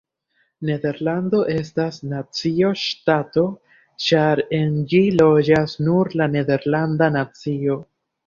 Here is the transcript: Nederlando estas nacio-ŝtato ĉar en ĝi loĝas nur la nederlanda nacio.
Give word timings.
Nederlando 0.67 1.39
estas 1.55 1.99
nacio-ŝtato 2.13 3.43
ĉar 4.07 4.43
en 4.61 4.73
ĝi 4.93 5.01
loĝas 5.21 5.79
nur 5.89 6.11
la 6.23 6.29
nederlanda 6.37 7.11
nacio. 7.19 7.77